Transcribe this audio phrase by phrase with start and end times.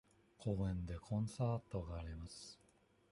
[0.39, 2.59] 公園でコンサートがあります。